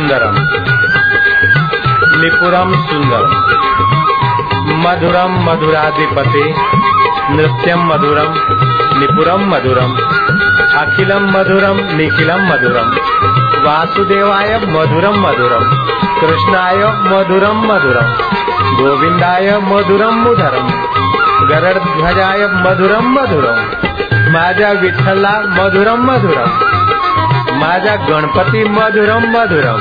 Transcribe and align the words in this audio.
सुंदरम 0.00 0.34
निपुरम 2.20 2.72
सुंदरम 2.86 3.32
मधुरम 4.80 5.32
मधुराधिपति। 5.32 6.54
नृत्यम 7.30 7.80
मधुरम। 7.86 8.34
निपुरम 9.00 9.50
मधुरम। 9.50 9.92
अखिलम 10.80 11.38
मधुरम। 11.38 11.96
निखिलम 11.96 12.40
मधुरम। 12.40 12.88
वासुदेवाय 13.66 14.60
मधुरम 14.64 15.20
मधुरम। 15.26 15.64
कृष्णाय 16.20 16.78
मधुरम 16.86 17.72
मधुरम। 17.72 18.06
गोविंदाय 18.76 19.60
मधुरम 19.62 20.14
मुधरम 20.14 20.66
गरुडध्वजाय 21.48 22.48
मधुरम 22.48 23.12
मधुरम। 23.12 23.58
माझा 24.32 24.72
विठ्ठला 24.72 25.40
मधुरम 25.40 26.10
मधुरम। 26.10 26.69
माझा 27.60 27.96
गणपति 27.96 28.64
मधुरम 28.64 29.22
मधुरम. 29.22 29.78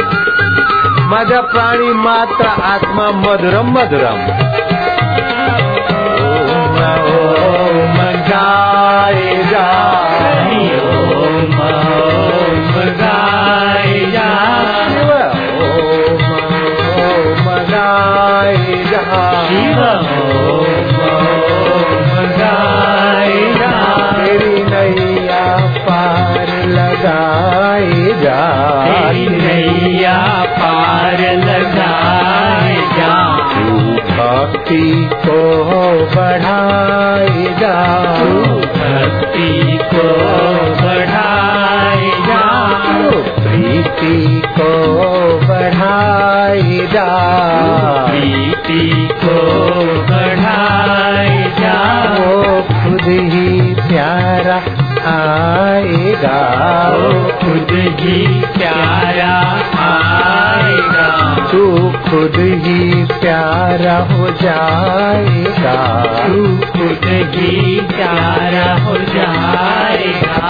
माझा 1.10 1.42
प्राणी 1.42 1.94
मात्र 1.94 2.46
आत्मा 2.46 3.12
मधुरम 3.12 3.68
मधुरम. 3.72 4.49
पार 31.10 31.22
लगाए 31.38 32.76
जा 32.98 33.14
भक्ति 34.10 34.90
को 35.26 35.38
बढ़ाए 36.16 37.46
जा 37.62 37.74
भक्ति 38.76 39.78
को 39.94 40.06
बढ़ाए 40.82 41.29
आएगा। 55.10 56.40
वो 56.90 57.24
खुद 57.24 57.68
ही 58.00 58.42
प्यारा 58.42 59.36
आएगा। 59.86 61.36
तू 61.52 61.90
खुद 61.90 62.34
ही 62.36 63.04
प्यारा 63.06 63.98
हो 64.14 64.28
जाएगा। 64.30 65.76
तू 66.28 66.58
खुद 66.58 67.06
ही 67.36 67.82
प्यारा 67.82 68.84
हो 68.84 68.96
जाएगा। 68.98 70.48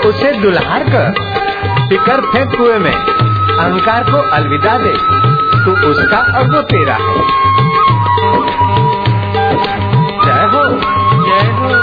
उसे 0.09 0.31
दुल्हार 0.31 0.83
कर। 0.83 1.11
फिकर 1.89 2.21
फेंक 2.21 2.57
कुएँ 2.57 2.79
में। 2.79 2.91
अहंकार 2.91 4.03
को 4.03 4.17
अलविदा 4.29 4.77
दे। 4.77 4.93
तू 5.65 5.89
उसका 5.89 6.17
अब 6.17 6.55
वो 6.55 6.61
तेरा 6.61 6.93
है। 6.93 7.17
जय 10.25 10.45
हो। 10.51 10.63
जय 11.25 11.51
हो। 11.51 11.81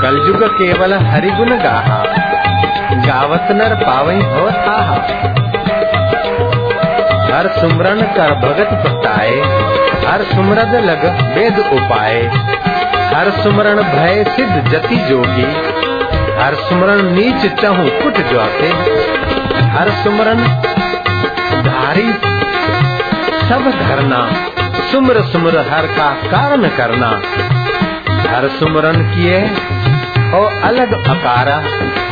कलयुग 0.00 0.44
केवल 0.44 0.94
हरिगुण 0.94 1.48
गाहा। 1.48 2.04
गावत 2.94 3.48
नर 3.50 3.74
पावई 3.74 4.14
हो 4.14 4.50
थाहा। 4.50 5.39
हर 7.40 7.48
सुमरन 7.48 8.00
कर 8.00 8.30
भगत 8.30 8.72
प्रताए 8.82 9.30
हर 10.06 10.22
सुमरद 10.22 10.74
लग 10.84 11.04
वेद 11.36 11.58
उपाय 11.58 12.22
हर 13.14 13.30
सुमरण 13.30 13.82
भय 13.82 14.24
सिद्ध 14.28 14.68
जति 14.68 14.96
जोगी, 14.96 15.46
हर 16.40 16.54
सुमरण 16.54 17.02
नीच 17.02 17.46
चहु 17.60 17.86
कुट 18.02 18.16
जाते 18.16 18.68
हर 19.68 19.90
सुमरण 19.90 20.42
धारी 21.62 22.12
सब 23.48 23.70
धरना, 23.70 24.20
सुमर 24.92 25.22
सुमर 25.22 25.58
हर 25.58 25.86
का 25.86 26.10
कारण 26.10 26.68
करना। 26.68 27.08
हर 28.30 28.48
सुमरन 28.48 29.02
किए 29.14 29.42
ओ 30.34 30.44
अलग 30.44 30.92
अकारा 31.08 31.56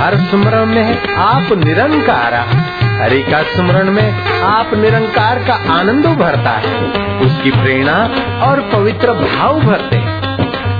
हर 0.04 0.16
सुमरन 0.16 0.68
में 0.68 1.14
आप 1.14 1.52
निरंकारा। 1.52 2.67
हरि 3.00 3.22
का 3.22 3.42
सुमरन 3.42 3.88
में 3.88 4.40
आप 4.42 4.74
निरंकार 4.74 5.38
का 5.38 5.54
आनंद 5.74 6.06
भरता 6.06 6.50
है। 6.50 6.90
उसकी 7.20 7.50
प्रेरणा 7.50 7.96
और 8.46 8.60
पवित्र 8.60 9.12
भाव 9.12 9.60
भरते 9.60 9.98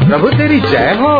प्रभु, 0.08 0.28
तेरी 0.28 0.60
जय 0.60 0.96
हो। 1.00 1.18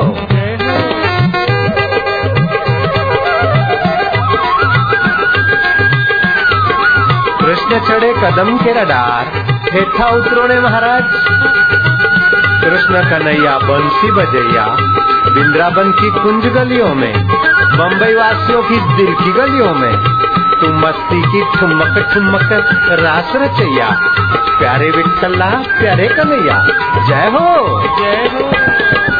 कृष्ण 7.40 7.80
चढ़े 7.88 8.12
कदम 8.12 8.58
के 8.58 8.72
रडार, 8.72 9.26
हेठा 9.72 10.08
उतरो 10.08 10.46
ने 10.46 10.60
महाराज। 10.60 11.04
कृष्ण 12.64 13.10
कन्हैया, 13.10 13.58
बंसी 13.58 14.10
बजैया 14.10 14.66
वृंदावन 15.28 15.92
की 15.92 16.10
कुंज 16.10 16.46
गलियों 16.46 16.94
में 16.94 17.12
बम्बई 17.78 18.14
वासियों 18.14 18.62
की 18.62 18.76
दिल 18.96 19.14
की 19.14 19.32
गलियों 19.32 19.74
में 19.74 20.18
तू 20.60 20.72
मस्ती 20.72 21.22
की 21.22 21.58
ठुमक 21.58 22.10
ठुमक, 22.14 22.48
रास 23.00 23.32
रचैया। 23.36 24.00
प्यारे 24.58 24.90
विठला 24.90 25.46
प्यारे 25.80 26.08
कन्हैया, 26.08 26.62
जय 27.06 27.30
हो। 27.36 27.80
जय 27.98 28.30
हो। 28.34 29.17